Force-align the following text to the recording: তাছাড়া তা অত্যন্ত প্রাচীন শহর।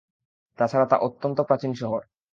তাছাড়া 0.59 0.85
তা 0.85 0.97
অত্যন্ত 0.97 1.37
প্রাচীন 1.41 1.71
শহর। 1.73 2.01